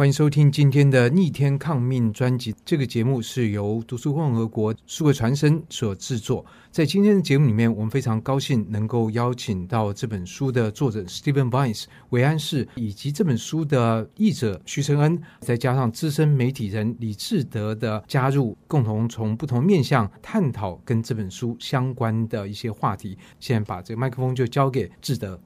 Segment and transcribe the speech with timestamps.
[0.00, 2.54] 欢迎收听今天的《逆天抗命》专辑。
[2.64, 6.42] 这个节目是由读书共和国数位传声所制作。
[6.70, 23.18] 在今天的节目里面，我们非常高兴能够邀请到这本书的作者 Stephen Vines 韦安士，以及这本书的译者徐承恩，再加上资深媒体人李志德的加入，共同从不同面向探讨跟这本书相关的一些话题。
[23.38, 25.38] 现在把这个麦克风就交给志德。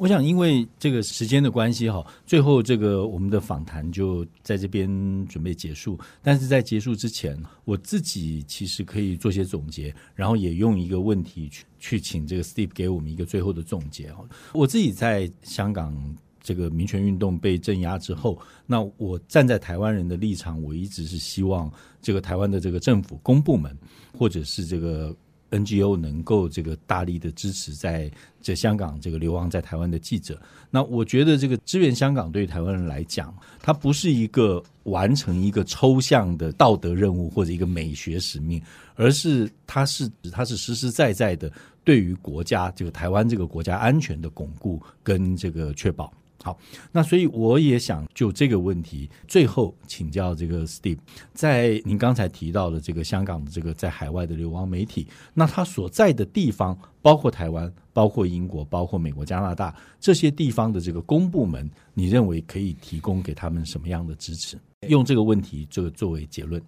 [0.00, 4.88] 我想，因为这个时间的关系，哈，最后这个我们的访谈就在这边
[5.28, 6.00] 准备结束。
[6.22, 14.10] 但是在结束之前，我自己其实可以做些总结，然后也用一个问题去去请这个 Steve 给我们一个最后的总结。
[14.14, 14.24] 哈，
[14.54, 15.94] 我自己在香港
[16.42, 23.76] 这个民权运动被镇压之后，那我站在台湾人的立场，我一直是希望这个台湾的这个政府公部门，
[24.16, 25.14] 或者是这个。
[25.50, 28.10] NGO 能够这个大力的支持在
[28.40, 38.62] 这香港这个流亡在台湾的记者，那我觉得这个支援香港对于台湾人来讲，它不是一个完成一个抽象的道德任务或者一个美学使命，
[38.94, 41.52] 而是它是它是实实在在的
[41.84, 46.12] 对于国家这个台湾这个国家安全的巩固跟这个确保。
[46.42, 46.58] 好，
[46.90, 50.98] 那所以我也想就这个问题，最后请教这个 Steve，
[51.34, 64.56] 在您刚才提到的这个香港的这个在海外的流亡媒体，那他所在的地方，包括台湾、包括英国、包括美国、加拿大这些地方的这个公部门，你认为可以提供给他们什么样的支持？
[64.88, 66.62] 用这个问题这个作为结论。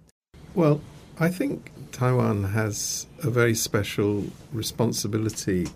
[0.55, 0.81] Well,
[1.17, 1.61] I think
[1.93, 5.67] Taiwan has a very special responsibility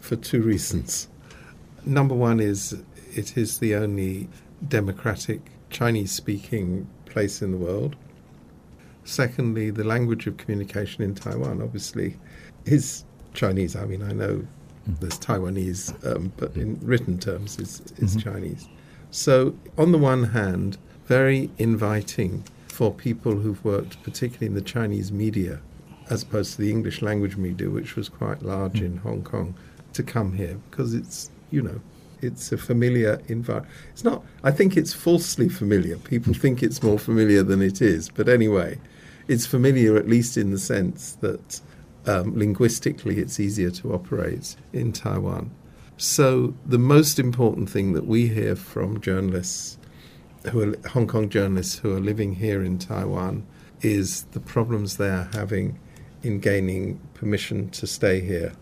[0.00, 1.04] for two reasons.
[1.84, 2.74] Number one is
[3.16, 4.28] it is the only
[4.66, 7.96] democratic Chinese speaking place in the world.
[9.04, 12.16] Secondly, the language of communication in Taiwan obviously
[12.64, 13.76] is Chinese.
[13.76, 14.46] I mean, I know
[14.88, 15.00] mm.
[15.00, 18.30] there's Taiwanese, um, but in written terms, is, is mm-hmm.
[18.30, 18.68] Chinese.
[19.10, 25.10] So, on the one hand, very inviting for people who've worked, particularly in the Chinese
[25.10, 25.60] media,
[26.10, 28.86] as opposed to the English language media, which was quite large mm.
[28.86, 29.54] in Hong Kong,
[29.94, 31.80] to come here because it's, you know,
[32.20, 33.72] it's a familiar environment.
[33.92, 34.24] It's not.
[34.44, 35.96] I think it's falsely familiar.
[35.96, 38.08] People think it's more familiar than it is.
[38.08, 38.78] But anyway,
[39.28, 41.60] it's familiar at least in the sense that
[42.06, 45.50] um, linguistically it's easier to operate in Taiwan.
[45.96, 49.78] So the most important thing that we hear from journalists
[50.50, 53.46] who are Hong Kong journalists who are living here in Taiwan
[53.82, 55.78] is the problems they are having
[56.22, 58.52] in gaining permission to stay here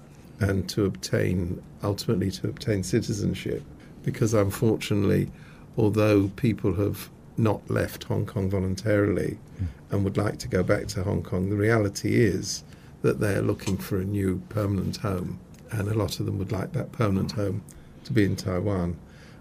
[0.40, 3.62] and to obtain ultimately to obtain citizenship
[4.02, 5.30] because unfortunately
[5.76, 9.66] although people have not left Hong Kong voluntarily mm.
[9.90, 12.64] and would like to go back to Hong Kong the reality is
[13.02, 15.38] that they're looking for a new permanent home
[15.70, 17.62] and a lot of them would like that permanent home
[18.04, 18.96] to be in Taiwan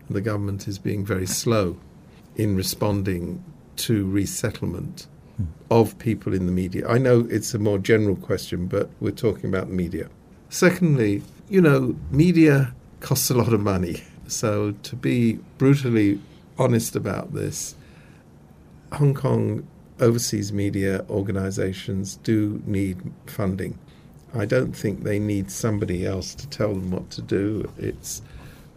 [0.07, 1.78] and the government is being very slow
[2.35, 3.44] in responding
[3.78, 5.07] to resettlement
[5.41, 5.47] mm.
[5.72, 6.88] of people in the media.
[6.88, 10.09] I know it's a more general question but we're talking about the media.
[10.50, 14.03] Secondly, you know, media costs a lot of money.
[14.28, 16.19] So to be brutally
[16.57, 17.75] honest about this,
[18.94, 19.67] Hong Kong
[20.00, 22.97] overseas media organizations do need
[23.28, 23.78] funding.
[24.34, 27.72] I don't think they need somebody else to tell them what to do.
[27.78, 28.22] It's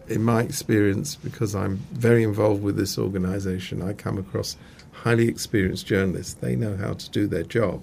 [0.08, 4.56] in my experience, because I'm very involved with this organization, I come across
[4.92, 6.34] highly experienced journalists.
[6.34, 7.82] They know how to do their job,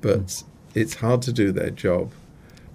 [0.00, 0.44] but mm.
[0.74, 2.12] it's hard to do their job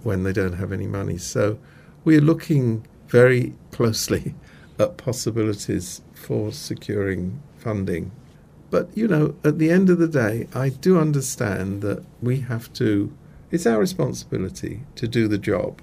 [0.02, 1.18] when they don't have any money.
[1.18, 1.58] So
[2.04, 4.34] we're looking very closely
[4.78, 8.12] at possibilities for securing funding.
[8.70, 12.72] But, you know, at the end of the day, I do understand that we have
[12.74, 13.12] to,
[13.50, 15.82] it's our responsibility to do the job.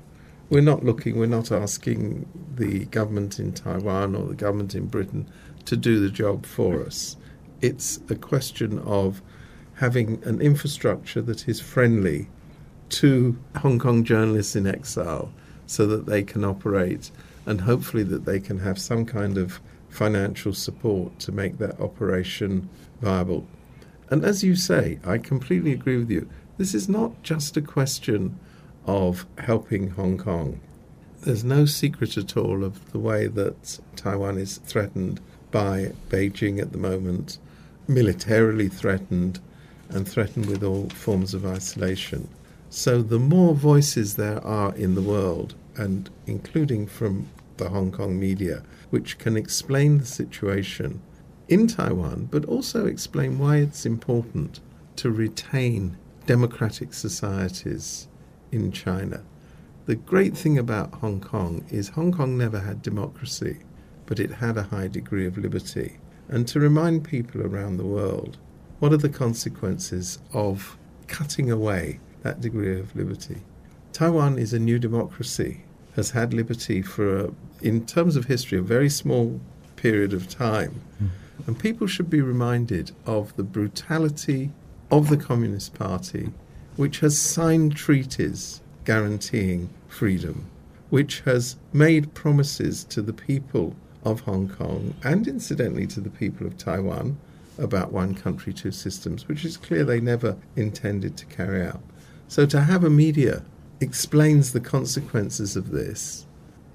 [0.50, 5.30] We're not looking, we're not asking the government in Taiwan or the government in Britain
[5.66, 7.18] to do the job for us.
[7.60, 9.22] It's a question of
[9.76, 12.30] having an infrastructure that is friendly
[12.90, 15.32] to Hong Kong journalists in exile
[15.66, 17.12] so that they can operate
[17.46, 19.60] and hopefully that they can have some kind of
[19.90, 22.70] financial support to make that operation
[23.02, 23.48] viable.
[24.10, 26.30] And as you say, I completely agree with you.
[26.58, 28.40] This is not just a question
[28.86, 30.60] of helping Hong Kong.
[31.22, 35.20] There's no secret at all of the way that Taiwan is threatened
[35.52, 37.38] by Beijing at the moment,
[37.88, 39.40] militarily threatened,
[39.90, 42.30] and threatened with all forms of isolation.
[42.70, 47.28] So the more voices there are in the world, and including from
[47.58, 51.02] the Hong Kong media, which can explain the situation
[51.48, 54.60] in Taiwan, but also explain why it's important
[54.98, 58.08] to retain democratic societies
[58.52, 59.24] in China.
[59.86, 63.60] The great thing about Hong Kong is Hong Kong never had democracy,
[64.06, 66.00] but it had a high degree of liberty.
[66.30, 68.38] and to remind people around the world
[68.80, 70.78] what are the consequences of
[71.08, 73.42] cutting away that degree of liberty.
[73.94, 75.62] Taiwan is a new democracy,
[75.96, 77.32] has had liberty for, a,
[77.62, 79.40] in terms of history, a very small
[79.76, 80.82] period of time.
[81.02, 81.10] Mm.
[81.48, 84.52] And people should be reminded of the brutality
[84.92, 86.32] of the Communist Party,
[86.76, 90.50] which has signed treaties guaranteeing freedom,
[90.90, 96.48] which has made promises to the people of Hong Kong and incidentally to the people
[96.48, 97.18] of Taiwan
[97.58, 101.82] about one country, two systems, which is clear they never intended to carry out.
[102.30, 103.42] So to have a media
[103.80, 106.26] explains the consequences of this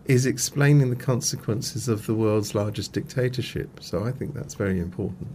[0.07, 3.69] is explaining the consequences of the world's largest dictatorship.
[3.81, 5.29] So I think that's very important.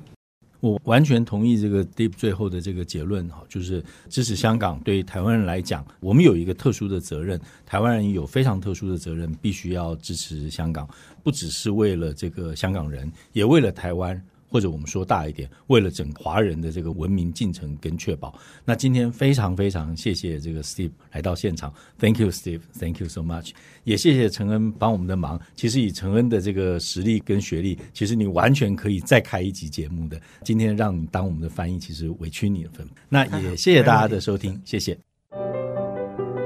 [0.59, 10.89] 我完全同意这个 Steve 最后的这个结论哈，就是支持香港对台湾人来讲，我们有一个特殊的责任，台湾人有非常特殊的责任，必须要支持香港，
[11.23, 23.51] 不只是为了这个香港人，也为了台湾，或者我们说大一点，为了整华人的这个文明进程跟确保，那今天非常非常谢谢这个 Steve 来到现场，Thank you Steve，Thank you so much，
[23.83, 25.39] 也谢谢陈恩帮我们的忙。
[25.55, 30.19] 其实以陈恩的这个实力跟学历，其实你完全可以再开一集节目的。
[30.43, 32.87] 今天让你当我们的翻译，其实委屈你了份。
[33.09, 34.97] 那也谢谢大家的收听，谢谢。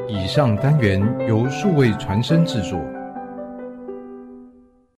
[0.10, 3.01] 以上单元由数位传声制作。